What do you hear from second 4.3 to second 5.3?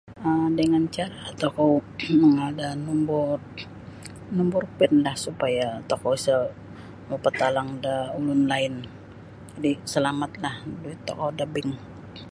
numbur pin lah